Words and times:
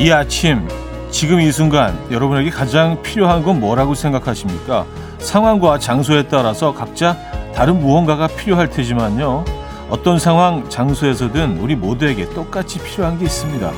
이 0.00 0.10
아침, 0.10 0.66
지금 1.10 1.42
이 1.42 1.52
순간 1.52 1.94
여러분에게 2.10 2.48
가장 2.48 3.02
필요한 3.02 3.42
건 3.42 3.60
뭐라고 3.60 3.94
생각하십니까? 3.94 4.86
상황과 5.18 5.78
장소에 5.78 6.22
따라서 6.22 6.72
각자 6.72 7.18
다른 7.54 7.78
무언가가 7.78 8.26
필요할 8.26 8.70
테지만요. 8.70 9.44
어떤 9.90 10.18
상황, 10.18 10.66
장소에서든 10.70 11.58
우리 11.58 11.76
모두에게 11.76 12.30
똑같이 12.30 12.78
필요한 12.78 13.18
게 13.18 13.26
있습니다. 13.26 13.70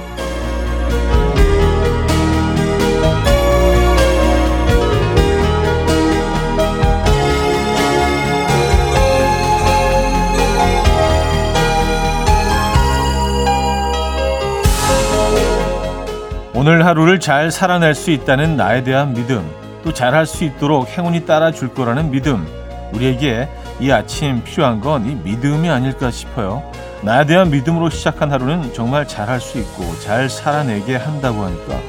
오늘 16.62 16.86
하루를 16.86 17.18
잘 17.18 17.50
살아낼 17.50 17.92
수 17.92 18.12
있다는 18.12 18.56
나에 18.56 18.84
대한 18.84 19.14
믿음, 19.14 19.44
또 19.82 19.92
잘할 19.92 20.26
수 20.26 20.44
있도록 20.44 20.86
행운이 20.96 21.26
따라줄 21.26 21.74
거라는 21.74 22.12
믿음. 22.12 22.46
우리에게 22.92 23.48
이 23.80 23.90
아침 23.90 24.44
필요한 24.44 24.80
건 24.80 25.04
이 25.04 25.16
믿음이 25.16 25.68
아닐까 25.68 26.12
싶어요. 26.12 26.62
나에 27.02 27.26
대한 27.26 27.50
믿음으로 27.50 27.90
시작한 27.90 28.30
하루는 28.30 28.72
정말 28.74 29.08
잘할 29.08 29.40
수 29.40 29.58
있고 29.58 29.82
잘 29.98 30.30
살아내게 30.30 30.94
한다고 30.94 31.42
하니까 31.42 31.80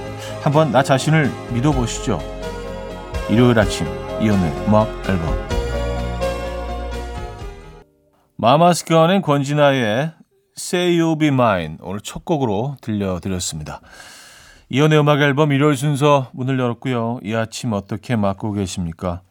한번 0.41 0.71
나 0.71 0.81
자신을 0.81 1.31
믿어보시죠. 1.51 2.19
일요일 3.29 3.59
아침 3.59 3.85
이연의 4.19 4.65
음악 4.67 4.87
앨범 5.07 5.37
마마스건의 8.37 9.21
권진아의 9.21 10.13
Say 10.57 10.97
You'll 10.97 11.19
Be 11.19 11.27
Mine 11.27 11.77
오늘 11.81 11.99
첫 12.01 12.25
곡으로 12.25 12.77
들려드렸습니다. 12.81 13.79
이연의 14.73 14.99
음악 14.99 15.21
앨범 15.21 15.51
일요일 15.51 15.77
순서 15.77 16.31
문을 16.33 16.57
열었고요. 16.57 17.19
이 17.21 17.35
아침 17.35 17.73
어떻게 17.73 18.15
맞고 18.15 18.53
계십니까? 18.53 19.21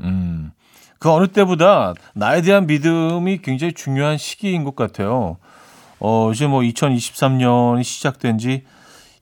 음, 0.00 0.52
그 0.98 1.10
어느 1.10 1.26
때보다 1.26 1.92
나에 2.14 2.40
대한 2.40 2.66
믿음이 2.66 3.42
굉장히 3.42 3.74
중요한 3.74 4.16
시기인 4.16 4.64
것 4.64 4.74
같아요. 4.74 5.36
어, 6.00 6.32
이제 6.32 6.46
뭐 6.46 6.62
2023년이 6.62 7.84
시작된 7.84 8.38
지 8.38 8.64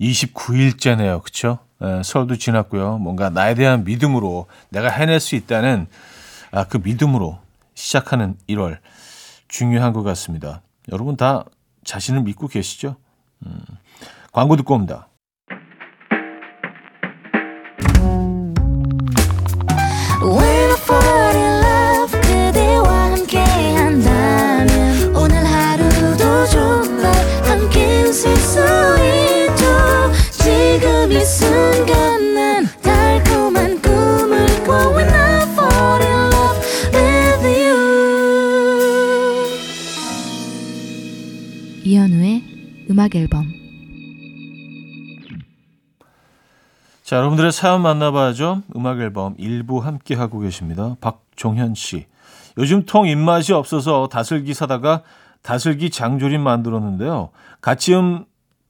29일째네요. 0.01 1.21
그쵸? 1.25 1.59
예, 1.83 2.03
설도 2.05 2.37
지났고요. 2.37 2.99
뭔가 2.99 3.29
나에 3.31 3.57
대한 3.57 3.83
믿음으로 3.83 4.47
내가 4.69 4.89
해낼 4.91 5.19
수 5.19 5.35
있다는 5.35 5.89
아, 6.53 6.63
그 6.63 6.77
믿음으로 6.77 7.41
시작하는 7.75 8.37
1월 8.49 8.79
중요한 9.49 9.93
것 9.93 10.05
같습니다. 10.05 10.63
여러분 10.93 11.17
다 11.17 11.45
자신을 11.83 12.23
믿고 12.23 12.47
계시죠? 12.47 12.95
음, 13.45 13.59
광고 14.31 14.55
듣고 14.55 14.75
옵니다. 14.75 15.09
음악 42.91 43.15
앨범 43.15 43.45
자, 47.03 47.17
여러분들의 47.17 47.53
사연 47.53 47.83
만나봐야죠. 47.83 48.63
음악 48.75 49.01
앨범 49.01 49.35
일부 49.37 49.81
함께 49.81 50.15
하고 50.15 50.41
계십니다. 50.41 50.97
박종현 51.03 51.75
씨. 51.75 52.07
요즘 52.57 52.87
통 52.87 53.07
입맛이 53.07 53.53
없어서 53.53 54.09
다슬기 54.11 54.55
사다가 54.55 55.03
다슬기 55.43 55.91
장조림 55.91 56.41
만들었는데요. 56.41 57.29
같이 57.61 57.95
음 57.95 58.25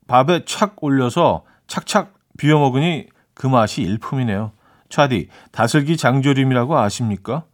밥에 0.08 0.44
착 0.44 0.82
올려서 0.82 1.44
착착 1.68 2.14
비워 2.36 2.58
먹으니 2.58 3.06
그 3.34 3.46
맛이 3.46 3.82
일품이네요. 3.82 4.50
차디, 4.88 5.28
다슬기 5.52 5.96
장조림이라고 5.96 6.76
아십니까? 6.76 7.44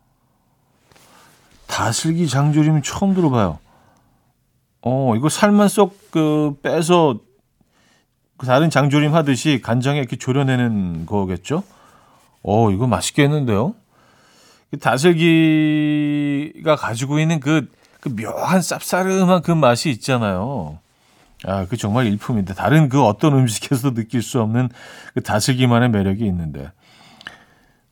다슬기 1.67 2.29
장조림 2.29 2.81
처음 2.81 3.15
들어봐요. 3.15 3.59
어, 4.83 5.15
이거 5.17 5.29
살만 5.29 5.69
쏙 5.69 6.01
그 6.11 6.57
빼서 6.63 7.19
그 8.37 8.47
다른 8.47 8.71
장조림 8.71 9.15
하듯이 9.15 9.61
간장에 9.63 9.99
이렇게 9.99 10.17
졸여내는 10.17 11.07
거겠죠? 11.07 11.63
어, 12.43 12.71
이거 12.71 12.87
맛있겠는데요? 12.87 13.75
그 14.71 14.79
다슬기가 14.79 16.77
가지고 16.77 17.19
있는 17.21 17.41
그, 17.41 17.69
그 18.01 18.15
묘한 18.15 18.61
쌉싸름한 18.61 19.43
그 19.43 19.51
맛이 19.51 19.91
있잖아요. 19.91 20.79
아, 21.45 21.67
그 21.67 21.77
정말 21.77 22.07
일품인데 22.07 22.55
다른 22.55 22.89
그 22.89 23.03
어떤 23.03 23.35
음식에서 23.35 23.93
느낄 23.95 24.23
수 24.23 24.41
없는 24.41 24.69
그 25.15 25.23
다슬기만의 25.23 25.91
매력이 25.91 26.25
있는데 26.27 26.71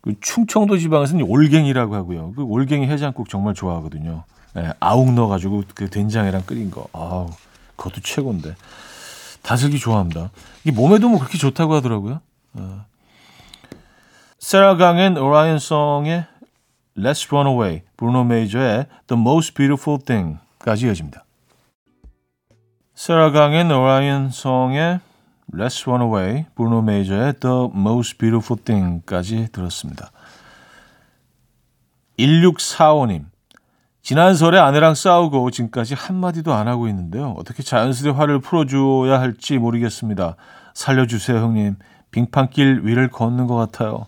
그 0.00 0.14
충청도 0.20 0.78
지방에서는 0.78 1.24
올갱이라고 1.24 1.94
하고요. 1.94 2.32
그 2.32 2.42
올갱이 2.42 2.86
해장국 2.86 3.28
정말 3.28 3.54
좋아하거든요. 3.54 4.24
예, 4.58 4.72
아욱 4.80 5.12
넣어가지고 5.12 5.64
그 5.74 5.88
된장이랑 5.88 6.42
끓인 6.42 6.70
거. 6.70 6.88
아우, 6.92 7.30
그것도 7.76 8.00
최고인데. 8.02 8.56
다슬기 9.42 9.78
좋아합니다. 9.78 10.30
이게 10.64 10.72
몸에도 10.72 11.08
뭐 11.08 11.18
그렇게 11.18 11.38
좋다고 11.38 11.74
하더라고요. 11.74 12.20
어. 12.54 12.84
세라강 14.38 14.95
and 14.95 15.16
오라이언 15.16 15.58
송의 15.58 16.26
Let's 16.96 17.28
Run 17.28 17.46
Away, 17.46 17.82
브루노 17.96 18.24
메이저의 18.24 18.86
The 19.06 19.20
Most 19.20 19.54
Beautiful 19.54 20.00
Thing까지 20.04 20.86
이어집니다. 20.86 21.24
세라강 22.94 23.50
and 23.50 23.70
오라이언 23.70 24.30
송의 24.30 25.00
Let's 25.54 25.88
Run 25.88 26.02
Away, 26.02 26.46
브루노 26.54 26.82
메이저의 26.82 27.34
The 27.40 27.68
Most 27.74 28.18
Beautiful 28.18 28.62
Thing까지 28.62 29.48
들었습니다. 29.52 30.10
1645님, 32.18 33.26
지난 34.08 34.34
설에 34.34 34.58
아내랑 34.58 34.94
싸우고 34.94 35.50
지금까지 35.50 35.92
한마디도 35.92 36.54
안 36.54 36.66
하고 36.66 36.88
있는데요. 36.88 37.34
어떻게 37.36 37.62
자연스레 37.62 38.12
화를 38.12 38.40
풀어줘야 38.40 39.20
할지 39.20 39.58
모르겠습니다. 39.58 40.34
살려주세요, 40.72 41.36
형님. 41.36 41.76
빙판길 42.10 42.86
위를 42.86 43.10
걷는 43.10 43.46
것 43.46 43.56
같아요. 43.56 44.06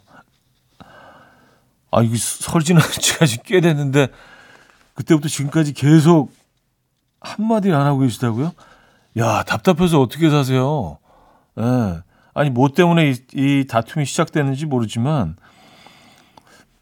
아, 1.90 2.00
이거 2.00 2.14
설 2.16 2.62
지난 2.62 2.82
지가 2.82 3.26
꽤 3.44 3.60
됐는데, 3.60 4.08
그때부터 4.94 5.28
지금까지 5.28 5.74
계속 5.74 6.32
한마디 7.20 7.70
안 7.70 7.84
하고 7.84 7.98
계시다고요? 7.98 8.52
야, 9.18 9.42
답답해서 9.42 10.00
어떻게 10.00 10.30
사세요? 10.30 10.96
예. 11.58 11.62
네. 11.62 11.98
아니, 12.32 12.48
뭐 12.48 12.70
때문에 12.70 13.10
이, 13.10 13.16
이 13.34 13.66
다툼이 13.68 14.06
시작되는지 14.06 14.64
모르지만, 14.64 15.36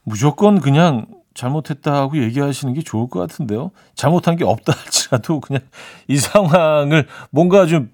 무조건 0.05 0.61
그냥 0.61 1.18
잘못했다고 1.39 2.19
얘기하시는 2.19 2.75
게 2.75 2.83
좋을 2.83 3.09
것 3.09 3.21
같은데요. 3.21 3.71
잘못한 3.95 4.35
게 4.35 4.45
없다 4.45 4.73
할지라도 4.77 5.39
그냥 5.41 5.63
이 6.09 6.17
상황을 6.17 7.07
뭔가 7.31 7.67
좀 7.67 7.93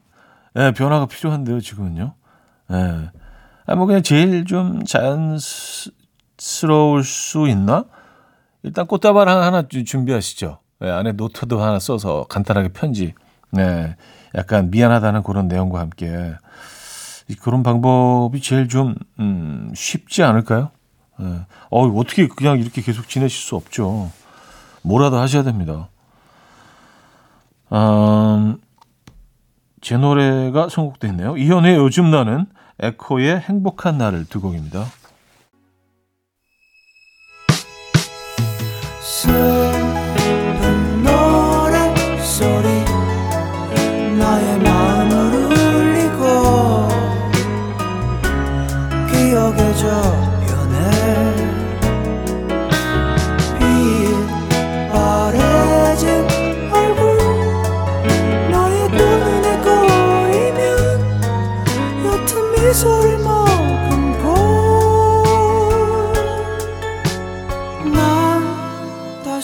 예, 0.56 0.72
변화가 0.72 1.04
필요한데요, 1.06 1.60
지금은요. 1.60 2.14
예. 2.72 3.10
아, 3.66 3.74
뭐 3.74 3.84
그냥 3.86 4.02
제일 4.02 4.46
좀 4.46 4.82
자연스러울 4.84 5.44
수 7.04 7.46
있나? 7.48 7.84
일단 8.62 8.86
꽃다발 8.86 9.28
하나 9.28 9.68
준비하시죠. 9.68 10.60
예, 10.82 10.90
안에 10.90 11.12
노트도 11.12 11.62
하나 11.62 11.78
써서 11.78 12.24
간단하게 12.30 12.68
편지. 12.68 13.12
네. 13.50 13.94
약간 14.34 14.70
미안하다는 14.70 15.22
그런 15.22 15.48
내용과 15.48 15.80
함께. 15.80 16.34
그런 17.42 17.62
방법이 17.62 18.40
제일 18.40 18.68
좀, 18.68 18.94
음, 19.18 19.70
쉽지 19.74 20.22
않을까요? 20.22 20.70
네. 21.18 21.40
어, 21.70 21.86
어떻게 21.98 22.26
그냥 22.28 22.58
이렇게 22.58 22.82
계속 22.82 23.08
지내실 23.08 23.40
수 23.40 23.56
없죠. 23.56 24.10
뭐라도 24.82 25.18
하셔야 25.18 25.42
됩니다. 25.42 25.88
음, 27.72 28.58
제 29.80 29.96
노래가 29.96 30.68
선곡됐네요. 30.68 31.36
이현의 31.36 31.76
요즘 31.76 32.10
나는 32.10 32.46
에코의 32.80 33.40
행복한 33.40 33.98
날을 33.98 34.26
두 34.26 34.40
곡입니다. 34.40 34.86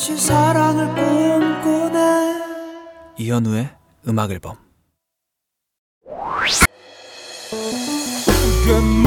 다시 0.00 0.16
사랑을 0.16 0.86
꿈꾸네. 0.94 2.40
이현우의 3.18 3.68
음악 4.08 4.30
앨범. 4.30 4.56
금 8.64 9.02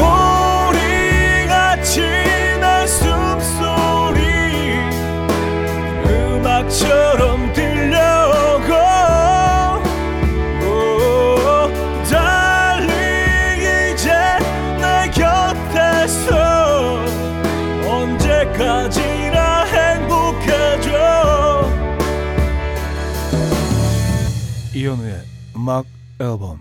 이현우의 24.75 25.21
음악 25.55 25.85
앨범 26.19 26.59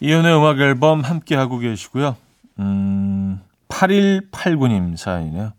이연의 0.00 0.36
음악 0.36 0.60
앨범 0.60 1.00
함께 1.00 1.34
하고 1.34 1.58
계시고요. 1.58 2.16
음, 2.60 3.40
8189님 3.68 4.96
사연이네요. 4.96 5.52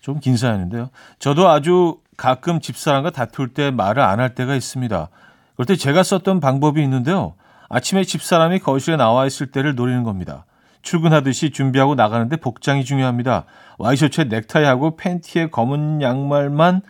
좀 0.00 0.18
긴 0.20 0.36
사연인데요. 0.36 0.88
저도 1.18 1.48
아주 1.48 1.98
가끔 2.16 2.60
집사람과 2.60 3.10
다툴 3.10 3.48
때 3.52 3.70
말을 3.70 4.02
안 4.02 4.18
할 4.20 4.34
때가 4.34 4.54
있습니다. 4.54 5.08
그럴 5.56 5.66
때 5.66 5.76
제가 5.76 6.02
썼던 6.02 6.40
방법이 6.40 6.82
있는데요. 6.82 7.34
아침에 7.68 8.04
집사람이 8.04 8.60
거실에 8.60 8.96
나와 8.96 9.26
있을 9.26 9.50
때를 9.50 9.74
노리는 9.74 10.02
겁니다. 10.04 10.46
출근하듯이 10.82 11.50
준비하고 11.50 11.94
나가는데 11.94 12.36
복장이 12.36 12.84
중요합니다. 12.84 13.44
와이셔츠에 13.78 14.24
넥타이하고 14.24 14.96
팬티에 14.96 15.50
검은 15.50 16.00
양말만 16.00 16.80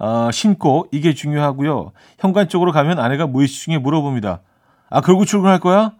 어, 0.00 0.30
신고 0.32 0.88
이게 0.90 1.14
중요하고요. 1.14 1.92
현관 2.18 2.48
쪽으로 2.48 2.72
가면 2.72 2.98
아내가 2.98 3.26
무의식 3.26 3.64
중에 3.64 3.78
물어봅니다. 3.78 4.40
아, 4.88 5.00
그러고 5.02 5.26
출근할 5.26 5.60
거야? 5.60 5.92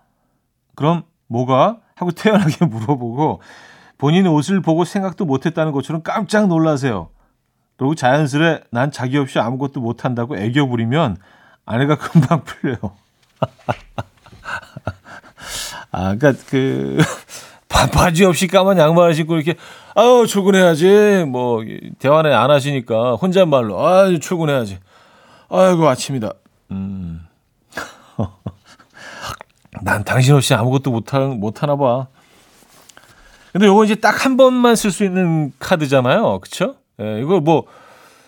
그럼 0.75 1.03
뭐가? 1.27 1.79
하고 1.95 2.11
태연하게 2.11 2.65
물어보고 2.65 3.43
본인 3.99 4.27
옷을 4.27 4.63
보고 4.63 4.87
생각도 4.87 5.27
못했다는 5.27 5.73
것처럼 5.73 6.03
깜짝 6.03 6.49
놀라세요. 6.49 7.11
그리고 7.77 7.95
자연스레 7.95 8.63
난 8.71 8.91
자기 8.91 9.19
없이 9.19 9.39
아무것도 9.39 9.81
못한다고 9.81 10.39
애교 10.39 10.69
부리면 10.69 11.19
아내가 11.67 11.97
금방 11.97 12.45
풀려요. 12.45 12.79
아, 15.93 16.15
그니까 16.17 16.33
그 16.49 16.99
바, 17.81 17.87
바지 17.87 18.25
없이 18.25 18.47
까만 18.47 18.79
양말을 18.79 19.15
신고 19.15 19.37
이렇게 19.37 19.55
아유 19.95 20.27
출근해야지 20.29 21.25
뭐 21.29 21.63
대화는 21.99 22.33
안 22.33 22.51
하시니까 22.51 23.15
혼잣말로 23.15 23.87
아유 23.87 24.19
출근해야지. 24.21 24.79
아이고 25.49 25.89
아침이다. 25.89 26.33
음. 26.73 27.27
난 29.83 30.05
당신 30.05 30.35
없이 30.35 30.53
아무것도 30.55 30.91
못하, 30.91 31.19
못하나 31.21 31.77
봐. 31.77 32.07
근데 33.53 33.67
요거 33.67 33.85
이제 33.85 33.95
딱 33.97 34.25
한 34.25 34.37
번만 34.37 34.77
쓸 34.77 34.91
수 34.91 35.05
있는 35.05 35.53
카드잖아요. 35.59 36.39
그쵸? 36.41 36.77
예, 37.01 37.21
이거 37.21 37.41
뭐, 37.41 37.65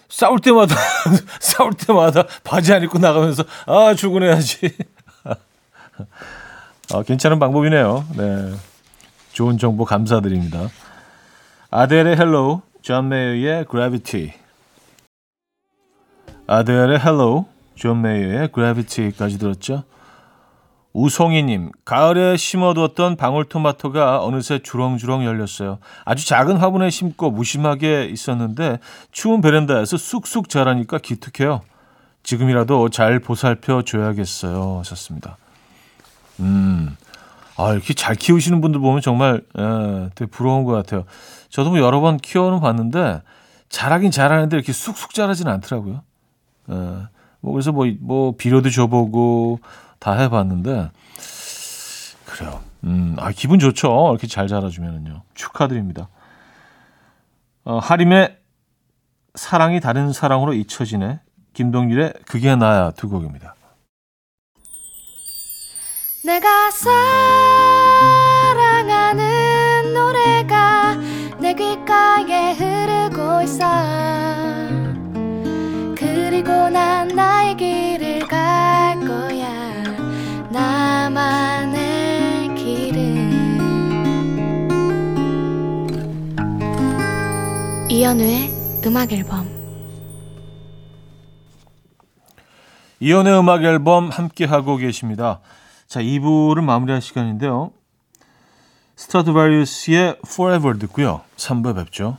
싸울 0.09 0.39
때마다, 0.41 0.75
싸울 1.41 1.75
때마다 1.75 2.25
바지 2.43 2.73
안 2.73 2.83
입고 2.83 2.99
나가면서, 2.99 3.45
아, 3.67 3.95
출근해야지. 3.95 4.75
아, 6.95 7.03
괜찮은 7.07 7.39
방법이네요. 7.39 8.05
네. 8.17 8.53
좋은 9.43 9.59
정보 9.59 9.85
감사드립니다. 9.85 10.69
아델의 11.73 12.17
Hello, 12.17 12.63
존 12.81 13.09
메이어의 13.09 13.65
Gravity. 13.65 14.33
아델의 16.47 17.01
Hello, 17.01 17.49
존 17.75 18.03
메이어의 18.03 18.53
Gravity까지 18.53 19.41
들었죠. 19.41 19.83
우송이님, 20.93 21.73
가을에 21.85 22.37
심어두었던 22.37 23.17
방울토마토가 23.17 24.25
어느새 24.25 24.61
주렁주렁 24.61 25.25
열렸어요. 25.25 25.81
아주 26.05 26.25
작은 26.25 26.59
화분에 26.59 26.89
심고 26.91 27.33
무심하게 27.33 28.05
있었는데 28.05 28.79
추운 29.11 29.41
베란다에서 29.41 29.97
쑥쑥 29.97 30.51
자라니까 30.51 30.99
기특해요. 30.99 31.63
지금이라도 32.23 32.91
잘 32.91 33.19
보살펴 33.19 33.83
줘야겠어요. 33.83 34.79
하셨습니다. 34.79 35.37
음, 36.39 36.97
아, 37.57 37.73
이렇게 37.73 37.95
잘 37.95 38.15
키우시는 38.15 38.61
분들 38.61 38.81
보면 38.81 39.01
정말, 39.03 39.43
예, 39.59 40.11
되게 40.15 40.31
부러운 40.31 40.65
것 40.65 40.73
같아요. 40.73 41.05
저도 41.49 41.71
뭐 41.71 41.79
여러 41.81 42.01
번 42.01 42.17
키워는 42.17 42.61
봤는데 42.61 43.23
자라긴 43.69 44.11
잘하는데 44.11 44.57
이렇게 44.57 44.73
쑥쑥 44.73 45.15
자라진 45.15 45.49
않더라고요. 45.49 46.03
예, 46.71 46.75
뭐 47.41 47.53
그래서 47.53 47.73
뭐, 47.73 47.87
뭐 48.01 48.35
비료도 48.37 48.71
줘보고 48.71 49.61
다 49.99 50.13
해봤는데 50.13 50.91
그래요. 52.27 52.61
음, 52.85 53.17
아 53.19 53.31
기분 53.31 53.59
좋죠. 53.59 54.09
이렇게 54.11 54.27
잘 54.27 54.49
자라주면은요. 54.49 55.23
축하드립니다. 55.35 56.09
어, 57.65 57.79
하림의 57.79 58.39
사랑이 59.35 59.81
다른 59.81 60.13
사랑으로 60.13 60.55
잊혀지네. 60.55 61.21
김동률의 61.53 62.15
그게 62.27 62.57
나야 62.57 62.91
두 62.93 63.09
곡입니다. 63.09 63.55
내가 66.25 66.71
사랑하는 68.71 69.93
노래가 69.93 70.95
내 71.41 71.53
귓가에 71.53 72.53
흐르고 72.53 73.43
있어. 73.43 73.67
그리고 75.97 76.69
난 76.69 77.09
나의 77.09 77.57
길을 77.57 78.21
갈 78.29 79.01
거야. 79.01 79.83
나만의 80.53 81.75
길은. 82.55 83.33
이현우의 87.91 88.53
음악 88.87 89.11
앨범. 89.13 89.51
이연의 93.01 93.37
음악 93.41 93.65
앨범 93.65 94.11
함께 94.11 94.45
하고 94.45 94.77
계십니다. 94.77 95.41
자, 95.93 96.01
2부를 96.01 96.63
마무리할 96.65 97.03
시간인데요. 97.03 97.71
스타드바리우스의 98.97 100.17
Forever 100.27 100.79
듣고요. 100.79 101.21
3부에 101.37 101.75
뵙죠. 101.77 102.17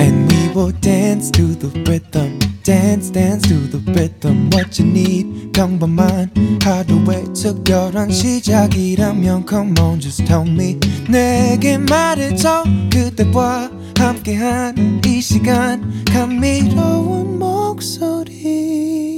And 0.00 0.32
we 0.32 0.48
will 0.56 0.72
dance 0.80 1.30
to 1.32 1.48
the 1.58 1.68
rhythm. 1.84 2.38
Dance, 2.62 3.12
dance 3.12 3.46
to 3.46 3.68
the 3.70 3.84
rhythm. 3.92 4.48
What 4.54 4.82
you 4.82 4.90
need, 4.90 5.52
평범한 5.52 6.30
하루의 6.64 7.24
특별한 7.34 8.12
시작이라면 8.12 9.44
Come 9.46 9.74
on, 9.78 10.00
just 10.00 10.24
tell 10.24 10.48
me. 10.48 10.78
내게 11.06 11.76
말해줘. 11.76 12.64
그대와 12.90 13.70
함께한 13.98 15.02
이 15.04 15.20
시간. 15.20 16.02
감미로운 16.06 17.38
목소리. 17.38 19.11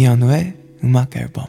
이현우의 0.00 0.54
음악 0.82 1.14
앨범. 1.14 1.44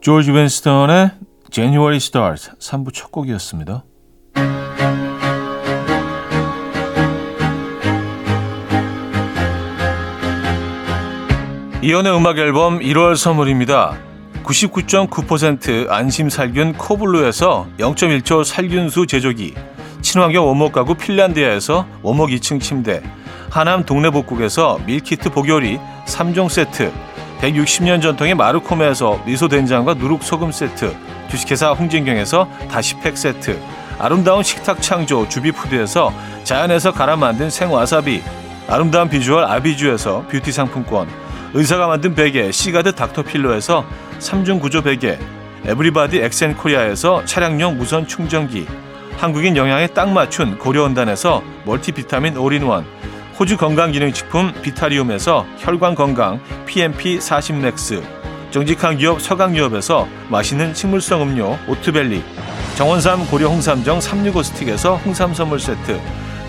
조지 0.00 0.30
웬스턴의 0.30 1.10
January 1.50 1.96
Stars 1.96 2.52
3부 2.58 2.94
첫 2.94 3.12
곡이었습니다. 3.12 3.84
이현우의 11.82 12.16
음악 12.16 12.38
앨범 12.38 12.78
1월 12.78 13.16
선물입니다. 13.16 13.98
99.9% 14.44 15.90
안심 15.90 16.30
살균 16.30 16.72
코블루에서 16.72 17.68
0.1초 17.78 18.44
살균수 18.44 19.06
제조기 19.06 19.52
친환경 20.10 20.44
원목 20.44 20.72
가구 20.72 20.96
핀란드에서 20.96 21.86
원목 22.02 22.30
2층 22.30 22.60
침대 22.60 23.00
하남 23.48 23.84
동네복국에서 23.84 24.80
밀키트 24.84 25.30
복요리 25.30 25.78
3종 26.04 26.48
세트 26.48 26.90
160년 27.40 28.02
전통의 28.02 28.34
마르코메에서 28.34 29.22
미소된장과 29.24 29.94
누룩소금 29.94 30.50
세트 30.50 30.96
주식회사 31.30 31.70
홍진경에서 31.74 32.48
다시팩 32.68 33.16
세트 33.16 33.56
아름다운 34.00 34.42
식탁 34.42 34.82
창조 34.82 35.28
주비푸드에서 35.28 36.12
자연에서 36.42 36.90
갈아 36.90 37.14
만든 37.14 37.48
생와사비 37.48 38.20
아름다운 38.66 39.08
비주얼 39.08 39.44
아비주에서 39.44 40.24
뷰티 40.28 40.50
상품권 40.50 41.06
의사가 41.54 41.86
만든 41.86 42.16
베개 42.16 42.50
시가드 42.50 42.96
닥터필로에서 42.96 43.84
3중 44.18 44.60
구조 44.60 44.82
베개 44.82 45.20
에브리바디 45.66 46.18
엑센코리아에서 46.18 47.24
차량용 47.26 47.78
무선 47.78 48.08
충전기 48.08 48.66
한국인 49.20 49.54
영양에 49.54 49.86
딱 49.88 50.10
맞춘 50.10 50.56
고려은단에서 50.56 51.42
멀티비타민 51.66 52.38
올인원 52.38 52.86
호주 53.38 53.58
건강기능식품 53.58 54.54
비타리움에서 54.62 55.44
혈관건강 55.58 56.40
PMP40맥스 56.64 58.02
정직한 58.50 58.96
기업 58.96 59.20
서강유업에서 59.20 60.08
맛있는 60.30 60.72
식물성 60.72 61.20
음료 61.20 61.58
오트벨리 61.68 62.24
정원삼 62.76 63.26
고려 63.26 63.48
홍삼정 63.48 64.00
365 64.00 64.42
스틱에서 64.42 64.96
홍삼 64.96 65.34
선물 65.34 65.60
세트 65.60 66.00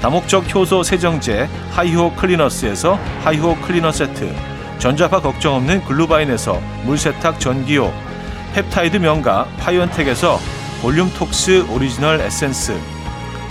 다목적 0.02 0.56
효소 0.56 0.84
세정제 0.84 1.50
하이호 1.72 2.14
클리너스에서 2.14 2.98
하이호 3.26 3.58
클리너 3.58 3.92
세트 3.92 4.34
전자파 4.80 5.20
걱정 5.20 5.56
없는 5.56 5.84
글루바인에서 5.84 6.58
물세탁 6.86 7.38
전기요 7.38 7.94
펩타이드 8.54 8.96
명가 8.96 9.46
파이언텍에서 9.60 10.61
볼륨톡스 10.82 11.68
오리지널 11.70 12.20
에센스. 12.22 12.76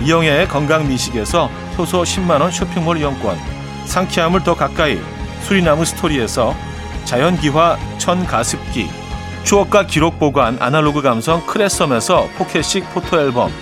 이영애의 0.02 0.49
건강미식에서 0.49 1.49
효소 1.78 2.02
10만원 2.02 2.50
쇼핑몰 2.50 2.99
이용권. 2.99 3.38
상쾌함을 3.84 4.42
더 4.42 4.54
가까이 4.54 4.99
수리나무 5.42 5.84
스토리에서 5.84 6.54
자연기화 7.04 7.78
천가습기. 7.99 8.90
추억과 9.44 9.87
기록 9.87 10.18
보관 10.18 10.58
아날로그 10.60 11.02
감성 11.02 11.46
크레썸에서 11.46 12.28
포켓식 12.37 12.92
포토앨범. 12.92 13.52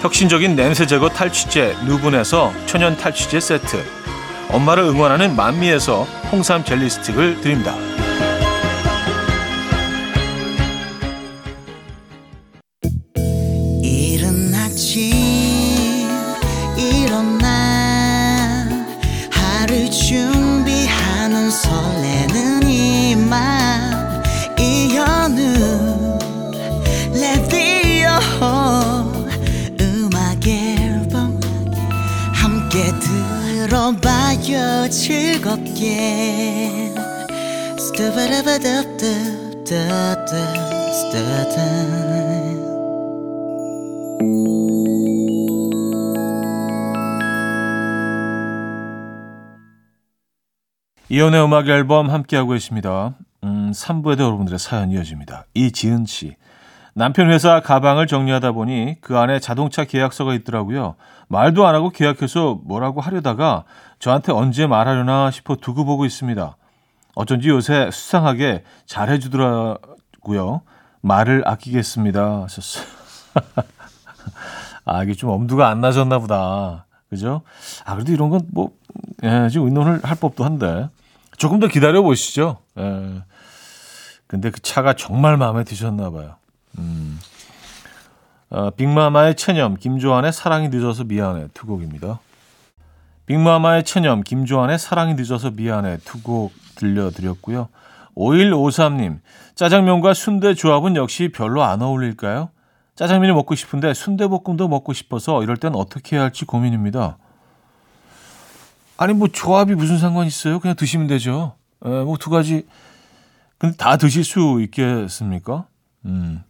혁신적인 0.00 0.56
냄새 0.56 0.86
제거 0.86 1.08
탈취제 1.08 1.76
누분에서 1.84 2.52
천연 2.66 2.96
탈취제 2.96 3.40
세트. 3.40 3.84
엄마를 4.50 4.84
응원하는 4.84 5.36
만미에서 5.36 6.04
홍삼 6.32 6.64
젤리 6.64 6.88
스틱을 6.88 7.40
드립니다. 7.40 7.74
들어봐요 34.52 34.88
즐겁게 34.90 36.92
스타바라바답답답답 37.78 40.28
스타다 40.92 41.56
이연의 51.08 51.42
음악 51.44 51.68
앨범 51.68 52.10
함께하고 52.10 52.54
있습니다. 52.54 53.14
음, 53.44 53.72
3부에도 53.72 54.20
여러분들의 54.20 54.58
사연 54.58 54.90
이어집니다. 54.90 55.44
이지은 55.52 56.06
씨. 56.06 56.36
남편 56.94 57.30
회사 57.30 57.60
가방을 57.60 58.06
정리하다 58.06 58.52
보니 58.52 58.96
그 59.00 59.18
안에 59.18 59.40
자동차 59.40 59.84
계약서가 59.84 60.34
있더라고요. 60.34 60.96
말도 61.28 61.66
안 61.66 61.74
하고 61.74 61.90
계약해서 61.90 62.60
뭐라고 62.64 63.00
하려다가 63.00 63.64
저한테 63.98 64.32
언제 64.32 64.66
말하려나 64.66 65.30
싶어 65.30 65.56
두고 65.56 65.84
보고 65.84 66.04
있습니다. 66.04 66.56
어쩐지 67.14 67.48
요새 67.48 67.90
수상하게 67.90 68.64
잘해주더라고요. 68.86 70.62
말을 71.00 71.42
아끼겠습니다. 71.46 72.42
하셨어요. 72.42 72.84
아, 74.84 75.02
이게 75.02 75.14
좀 75.14 75.30
엄두가 75.30 75.68
안 75.68 75.80
나셨나 75.80 76.18
보다. 76.18 76.86
그죠? 77.08 77.42
아, 77.84 77.94
그래도 77.94 78.12
이런 78.12 78.30
건 78.30 78.42
뭐, 78.52 78.70
예, 79.22 79.48
지금 79.50 79.66
의논을 79.66 80.00
할 80.04 80.16
법도 80.16 80.44
한데. 80.44 80.88
조금 81.36 81.60
더 81.60 81.66
기다려 81.66 82.02
보시죠. 82.02 82.58
예. 82.78 83.22
근데 84.26 84.50
그 84.50 84.60
차가 84.60 84.94
정말 84.94 85.36
마음에 85.36 85.64
드셨나 85.64 86.10
봐요. 86.10 86.36
음. 86.78 87.18
어, 88.50 88.70
빅마마의 88.70 89.36
체념, 89.36 89.76
김조한의 89.76 90.32
사랑이 90.32 90.68
늦어서 90.68 91.04
미안해 91.04 91.48
두 91.54 91.66
곡입니다. 91.66 92.20
빅마마의 93.26 93.84
체념, 93.84 94.20
김조한의 94.22 94.78
사랑이 94.78 95.14
늦어서 95.14 95.50
미안해 95.50 95.98
두 96.04 96.18
곡 96.22 96.52
들려드렸고요. 96.74 97.68
5153님, 98.16 99.20
짜장면과 99.54 100.12
순대 100.14 100.54
조합은 100.54 100.96
역시 100.96 101.30
별로 101.32 101.62
안 101.62 101.80
어울릴까요? 101.80 102.50
짜장면이 102.94 103.32
먹고 103.32 103.54
싶은데 103.54 103.94
순대볶음도 103.94 104.68
먹고 104.68 104.92
싶어서 104.92 105.42
이럴 105.42 105.56
땐 105.56 105.74
어떻게 105.74 106.16
해야 106.16 106.24
할지 106.24 106.44
고민입니다. 106.44 107.16
아니 108.98 109.14
뭐 109.14 109.28
조합이 109.28 109.74
무슨 109.74 109.98
상관 109.98 110.26
있어요? 110.26 110.60
그냥 110.60 110.76
드시면 110.76 111.06
되죠. 111.06 111.54
뭐 111.80 112.16
두 112.18 112.28
가지 112.30 112.66
근데 113.58 113.76
다 113.76 113.96
드실 113.96 114.24
수 114.24 114.60
있겠습니까? 114.60 115.64
음. 116.04 116.42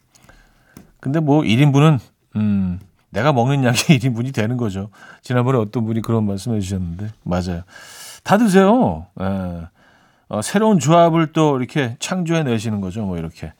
근데 1.03 1.19
뭐 1.19 1.43
1인분은 1.43 1.99
음, 2.37 2.79
내가 3.11 3.33
먹는 3.33 3.65
양의 3.65 3.75
1인분이 3.75 4.33
되는 4.35 4.57
거죠. 4.57 4.89
지난번에 5.21 5.59
어떤 5.59 5.85
분이 5.85 6.01
그런 6.01 6.25
말씀해 6.25 6.61
주셨는데 6.61 7.09
맞아요. 7.25 7.63
다 8.23 8.39
드세요. 8.39 9.09
예. 9.21 9.67
어, 10.29 10.41
새로운 10.41 10.79
조합을 10.79 11.33
또 11.33 11.59
이렇게 11.59 11.97
창조해 11.99 12.45
내시는 12.45 12.81
거죠. 12.81 13.05
뭐 13.05 13.19
이렇게. 13.19 13.53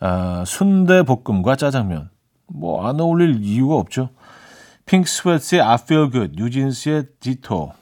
아, 0.00 0.44
순대 0.46 1.02
볶음과 1.02 1.56
짜장면. 1.56 2.08
뭐 2.46 2.86
안 2.86 3.00
어울릴 3.00 3.42
이유가 3.42 3.74
없죠. 3.76 4.10
핑크 4.86 5.08
스웨트의 5.08 5.60
I 5.62 5.74
Feel 5.74 6.10
Good, 6.10 6.34
뉴진스의 6.36 7.06
디토. 7.20 7.72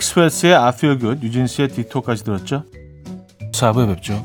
핑크 0.00 0.04
스웨트의 0.06 0.54
I 0.54 0.68
Feel 0.70 0.98
Good, 0.98 1.26
뉴진스의 1.26 1.68
디토까지 1.68 2.24
들었죠. 2.24 2.64
4부에 3.52 3.94
뵙죠. 3.94 4.24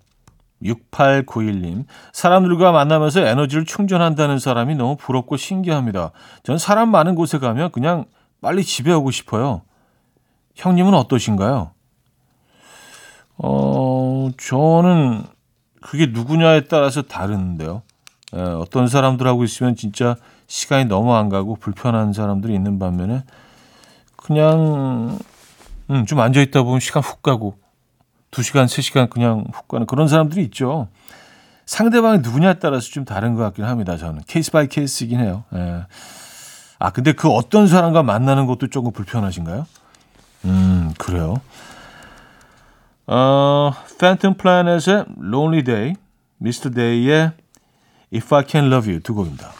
6891님. 0.63 1.85
사람들과 2.13 2.71
만나면서 2.71 3.21
에너지를 3.21 3.65
충전한다는 3.65 4.39
사람이 4.39 4.75
너무 4.75 4.95
부럽고 4.95 5.37
신기합니다. 5.37 6.11
전 6.43 6.57
사람 6.57 6.89
많은 6.89 7.15
곳에 7.15 7.39
가면 7.39 7.71
그냥 7.71 8.05
빨리 8.41 8.63
집에 8.63 8.91
오고 8.91 9.11
싶어요. 9.11 9.61
형님은 10.55 10.93
어떠신가요? 10.93 11.71
어, 13.37 14.29
저는 14.37 15.23
그게 15.81 16.07
누구냐에 16.07 16.65
따라서 16.65 17.01
다른데요. 17.01 17.81
예, 18.35 18.39
어떤 18.39 18.87
사람들하고 18.87 19.43
있으면 19.43 19.75
진짜 19.75 20.15
시간이 20.47 20.85
너무 20.85 21.13
안 21.15 21.29
가고 21.29 21.55
불편한 21.55 22.13
사람들이 22.13 22.53
있는 22.53 22.79
반면에 22.79 23.23
그냥 24.15 25.17
음, 25.89 26.05
좀 26.05 26.19
앉아 26.19 26.41
있다 26.41 26.63
보면 26.63 26.79
시간 26.79 27.03
훅 27.03 27.21
가고 27.21 27.55
두 28.31 28.43
시간, 28.43 28.67
세 28.67 28.81
시간 28.81 29.09
그냥 29.09 29.45
훅 29.53 29.67
가는 29.67 29.85
그런 29.85 30.07
사람들이 30.07 30.43
있죠. 30.45 30.87
상대방이 31.65 32.19
누구냐에 32.19 32.55
따라서 32.55 32.89
좀 32.89 33.05
다른 33.05 33.35
것 33.35 33.43
같긴 33.43 33.65
합니다. 33.65 33.97
저는 33.97 34.23
case 34.27 34.51
by 34.51 34.67
case이긴 34.67 35.19
해요. 35.19 35.43
예. 35.53 35.85
아 36.79 36.89
근데 36.91 37.13
그 37.13 37.29
어떤 37.29 37.67
사람과 37.67 38.03
만나는 38.03 38.47
것도 38.47 38.67
조금 38.67 38.91
불편하신가요? 38.91 39.67
음 40.45 40.93
그래요. 40.97 41.35
어, 43.05 43.71
팬텀 43.99 44.37
플래닛의 44.37 45.05
Lonely 45.21 45.63
Day, 45.63 45.95
미스터 46.37 46.69
데이의 46.71 47.31
If 48.13 48.33
I 48.35 48.43
Can 48.47 48.71
Love 48.71 48.91
You 48.91 49.01
두 49.01 49.13
곡입니다. 49.13 49.51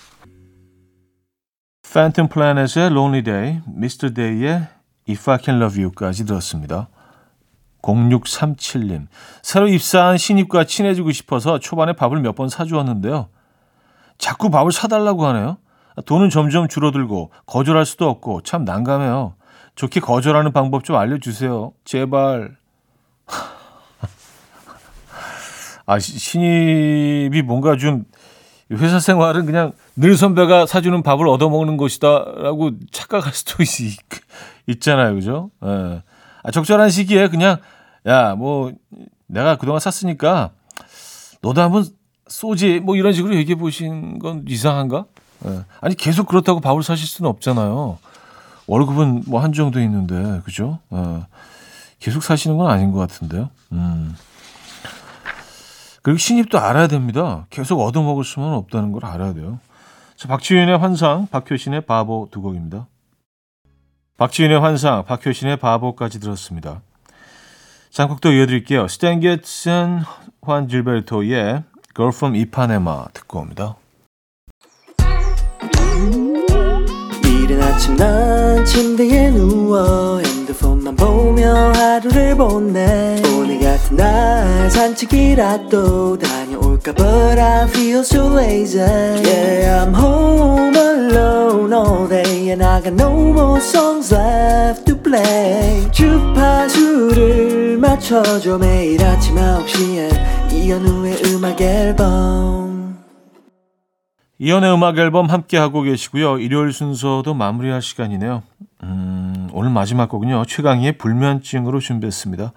Phantom 1.91 2.29
Planet의 2.29 2.85
Lonely 2.85 3.21
Day, 3.21 3.61
Mr. 3.67 4.13
Day의 4.13 4.67
If 5.09 5.29
I 5.29 5.37
Can 5.43 5.61
Love 5.61 5.83
You까지 5.83 6.25
들었습니다. 6.25 6.87
0637님. 7.81 9.07
새로 9.41 9.67
입사한 9.67 10.17
신입과 10.17 10.65
친해지고 10.65 11.11
싶어서 11.11 11.59
초반에 11.59 11.93
밥을 11.93 12.19
몇 12.21 12.35
번 12.35 12.49
사주었는데요. 12.49 13.27
자꾸 14.17 14.49
밥을 14.49 14.71
사달라고 14.71 15.25
하네요. 15.27 15.57
돈은 16.05 16.29
점점 16.29 16.67
줄어들고 16.67 17.31
거절할 17.45 17.85
수도 17.85 18.09
없고 18.09 18.41
참 18.43 18.63
난감해요. 18.65 19.35
좋게 19.75 19.99
거절하는 19.99 20.51
방법 20.51 20.83
좀 20.83 20.95
알려주세요. 20.95 21.73
제발. 21.85 22.55
아, 25.85 25.99
시- 25.99 26.17
신입이 26.19 27.41
뭔가 27.41 27.75
좀 27.77 28.05
회사 28.71 28.99
생활은 28.99 29.45
그냥 29.45 29.73
늘 29.97 30.15
선배가 30.15 30.65
사주는 30.65 31.03
밥을 31.03 31.27
얻어먹는 31.27 31.75
것이다라고 31.77 32.71
착각할 32.91 33.33
수도 33.33 33.63
있, 33.63 33.69
있잖아요. 34.67 35.13
그죠? 35.15 35.49
예. 35.65 36.03
아, 36.43 36.51
적절한 36.51 36.89
시기에 36.89 37.27
그냥, 37.27 37.57
야, 38.07 38.35
뭐, 38.35 38.71
내가 39.27 39.57
그동안 39.57 39.79
샀으니까 39.79 40.51
너도 41.41 41.61
한번 41.61 41.85
쏘지. 42.27 42.79
뭐 42.79 42.95
이런 42.95 43.13
식으로 43.13 43.35
얘기해 43.35 43.55
보신 43.55 44.19
건 44.19 44.45
이상한가? 44.47 45.05
예. 45.45 45.63
아니, 45.81 45.95
계속 45.95 46.27
그렇다고 46.27 46.59
밥을 46.59 46.83
사실 46.83 47.07
수는 47.07 47.29
없잖아요. 47.29 47.97
월급은 48.67 49.23
뭐 49.27 49.41
한주 49.41 49.57
정도 49.57 49.81
있는데, 49.81 50.41
그죠? 50.45 50.79
예. 50.93 51.25
계속 51.99 52.23
사시는 52.23 52.57
건 52.57 52.69
아닌 52.69 52.91
것 52.91 52.99
같은데요. 52.99 53.49
음. 53.73 54.15
그리고 56.01 56.17
신입도 56.17 56.59
알아야 56.59 56.87
됩니다. 56.87 57.45
계속 57.49 57.79
얻어먹을 57.79 58.23
수는 58.23 58.47
없다는 58.53 58.91
걸 58.91 59.05
알아야 59.05 59.33
돼요. 59.33 59.59
자, 60.15 60.27
박지윤의 60.27 60.77
환상, 60.77 61.27
박효신의 61.27 61.81
바보 61.81 62.27
두 62.31 62.41
곡입니다. 62.41 62.87
박지윤의 64.21 64.59
환상, 64.59 65.03
박효신의 65.05 65.57
바보까지 65.57 66.19
들었습니다. 66.19 66.83
장곡도 67.89 68.31
이어드릴게요. 68.31 68.87
스탠 68.87 69.19
게츠앤 69.19 70.03
환 70.43 70.67
질베르토의 70.67 71.63
Girl 71.95 72.13
from 72.13 72.35
이파네마 72.35 73.05
듣고 73.13 73.39
옵니다. 73.39 73.77
이른 77.25 77.63
아침 77.63 77.95
난 77.95 78.63
침대에 78.63 79.31
누워 79.31 80.19
핸드폰만 80.19 80.95
보며 80.97 81.71
하루를 81.73 82.37
보내 82.37 83.19
오늘 83.35 83.59
같은 83.59 83.97
날 83.97 84.69
산책이라도 84.69 86.19
다녀올 86.19 86.70
까 86.83 86.93
But 86.93 87.39
I 87.39 87.67
feel 87.67 87.99
so 87.99 88.27
lazy 88.35 88.79
Yeah 88.79 89.85
I'm 89.85 89.93
home 89.93 90.75
alone 90.75 91.73
all 91.73 92.07
day 92.07 92.49
And 92.51 92.63
I 92.63 92.81
got 92.81 92.93
no 92.93 93.11
more 93.31 93.59
songs 93.59 94.13
left 94.13 94.85
to 94.85 94.97
play 94.97 95.89
주파수를 95.91 97.77
맞춰줘 97.77 98.57
매일 98.57 99.03
아침 99.03 99.35
9시에 99.35 100.51
이현우의 100.51 101.21
음악 101.27 101.61
앨범 101.61 102.71
이연의 104.39 104.73
음악 104.73 104.97
앨범 104.97 105.29
함께 105.29 105.55
하고 105.55 105.83
계시고요. 105.83 106.39
일요일 106.39 106.73
순서도 106.73 107.35
마무리할 107.35 107.83
시간이네요. 107.83 108.41
음, 108.81 109.49
오늘 109.53 109.69
마지막 109.69 110.09
곡은요. 110.09 110.45
최강희의 110.47 110.97
불면증으로 110.97 111.79
준비했습니다. 111.79 112.51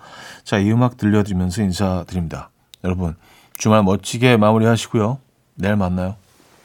자, 0.45 0.59
이 0.59 0.73
음악 0.73 0.97
들려드리면서 0.97 1.61
인사드립니다. 1.61 2.49
여러분, 2.85 3.17
주말 3.57 3.83
멋지게 3.83 4.37
마무리하시고요. 4.37 5.19
내일 5.57 5.77
만나요. 5.77 6.17